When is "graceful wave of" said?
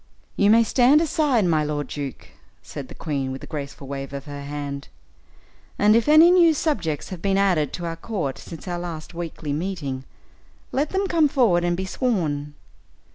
3.45-4.25